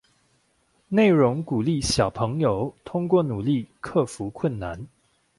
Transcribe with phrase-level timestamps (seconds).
[0.87, 4.87] 内容鼓励小朋友通过努力克服困难。